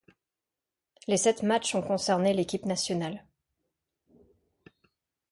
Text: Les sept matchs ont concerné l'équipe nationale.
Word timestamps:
Les 1.05 1.17
sept 1.17 1.43
matchs 1.43 1.75
ont 1.75 1.83
concerné 1.83 2.33
l'équipe 2.33 2.65
nationale. 2.65 3.23